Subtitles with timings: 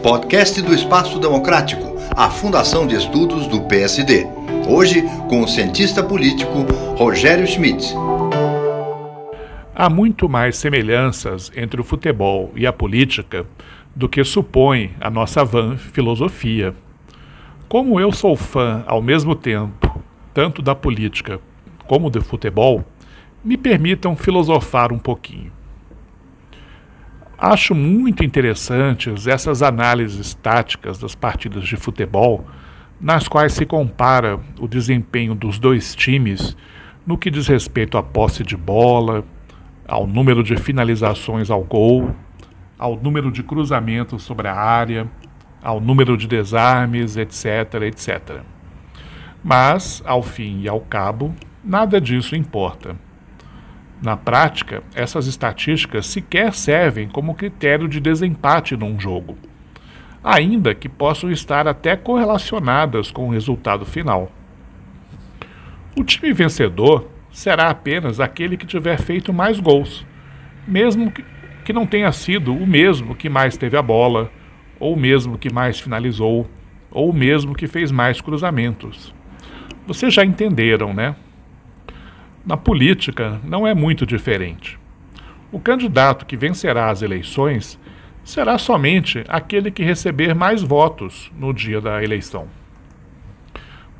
[0.00, 4.26] Podcast do Espaço Democrático, a Fundação de Estudos do PSD.
[4.68, 6.62] Hoje, com o cientista político
[6.96, 7.92] Rogério Schmidt.
[9.74, 13.44] Há muito mais semelhanças entre o futebol e a política
[13.94, 16.72] do que supõe a nossa van filosofia.
[17.68, 20.00] Como eu sou fã ao mesmo tempo,
[20.32, 21.40] tanto da política
[21.88, 22.84] como do futebol,
[23.42, 25.59] me permitam filosofar um pouquinho.
[27.40, 32.44] Acho muito interessantes essas análises táticas das partidas de futebol,
[33.00, 36.54] nas quais se compara o desempenho dos dois times
[37.06, 39.24] no que diz respeito à posse de bola,
[39.88, 42.14] ao número de finalizações ao gol,
[42.78, 45.08] ao número de cruzamentos sobre a área,
[45.62, 47.46] ao número de desarmes, etc,
[47.86, 48.42] etc.
[49.42, 51.34] Mas, ao fim e ao cabo,
[51.64, 52.94] nada disso importa.
[54.02, 59.36] Na prática, essas estatísticas sequer servem como critério de desempate num jogo,
[60.24, 64.32] ainda que possam estar até correlacionadas com o resultado final.
[65.94, 70.06] O time vencedor será apenas aquele que tiver feito mais gols,
[70.66, 71.12] mesmo
[71.64, 74.30] que não tenha sido o mesmo que mais teve a bola,
[74.78, 76.48] ou o mesmo que mais finalizou,
[76.90, 79.14] ou o mesmo que fez mais cruzamentos.
[79.86, 81.14] Vocês já entenderam, né?
[82.44, 84.78] Na política, não é muito diferente.
[85.52, 87.78] O candidato que vencerá as eleições
[88.24, 92.48] será somente aquele que receber mais votos no dia da eleição.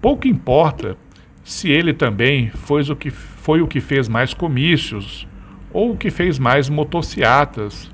[0.00, 0.96] Pouco importa
[1.44, 5.26] se ele também foi o que, foi o que fez mais comícios,
[5.72, 7.90] ou o que fez mais motociatas,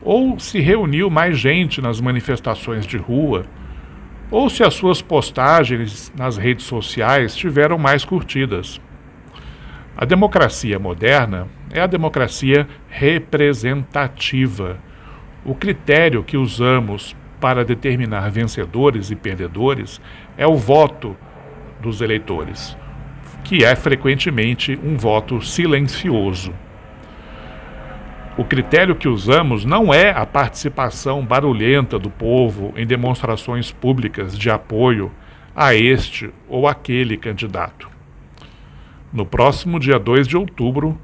[0.00, 3.44] ou se reuniu mais gente nas manifestações de rua,
[4.30, 8.80] ou se as suas postagens nas redes sociais tiveram mais curtidas.
[9.98, 14.76] A democracia moderna é a democracia representativa.
[15.42, 19.98] O critério que usamos para determinar vencedores e perdedores
[20.36, 21.16] é o voto
[21.80, 22.76] dos eleitores,
[23.42, 26.52] que é frequentemente um voto silencioso.
[28.36, 34.50] O critério que usamos não é a participação barulhenta do povo em demonstrações públicas de
[34.50, 35.10] apoio
[35.54, 37.95] a este ou aquele candidato.
[39.16, 40.94] No próximo dia 2 de outubro,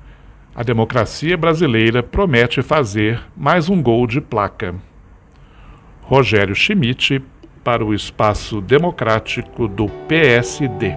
[0.54, 4.74] a democracia brasileira promete fazer mais um gol de placa.
[6.02, 7.24] Rogério Schmidt,
[7.64, 10.94] para o Espaço Democrático do PSD.